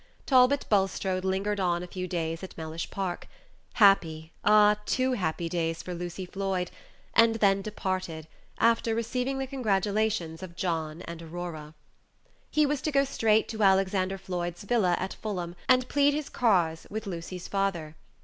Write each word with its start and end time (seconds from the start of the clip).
Talbot 0.25 0.65
Bulstrode 0.67 1.23
lingered 1.23 1.59
on 1.59 1.83
a 1.83 1.87
few 1.87 2.07
days 2.07 2.41
at 2.41 2.57
Mellish 2.57 2.89
Park 2.89 3.27
happy, 3.73 4.33
ah! 4.43 4.75
too 4.87 5.11
happy 5.13 5.47
days 5.47 5.83
for 5.83 5.93
Lucy 5.93 6.25
Floyd 6.25 6.71
and 7.13 7.35
then 7.35 7.61
departed, 7.61 8.27
after 8.57 8.95
receiving 8.95 9.37
the 9.37 9.45
congratulations 9.45 10.41
of 10.41 10.55
John 10.55 11.03
and 11.03 11.21
Aurora. 11.21 11.75
He 12.49 12.65
was 12.65 12.81
to 12.81 12.91
go 12.91 13.03
straight 13.03 13.47
to 13.49 13.61
Alexander 13.61 14.17
Floyd's 14.17 14.63
villa 14.63 14.97
at 14.99 15.13
Fulham, 15.13 15.55
and 15.69 15.87
plead 15.87 16.15
his 16.15 16.29
cause 16.29 16.87
with 16.89 17.05
Lucy's 17.05 17.47
father. 17.47 17.95